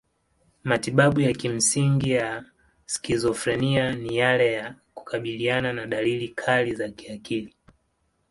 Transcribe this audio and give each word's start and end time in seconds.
Matibabu 0.63 1.21
ya 1.21 1.33
kimsingi 1.33 2.11
ya 2.11 2.45
skizofrenia 2.85 3.95
ni 3.95 4.17
yale 4.17 4.53
ya 4.53 4.75
kukabiliana 4.93 5.73
na 5.73 5.85
dalili 5.85 6.27
kali 6.27 6.75
za 6.75 6.89
kiakili. 6.89 7.55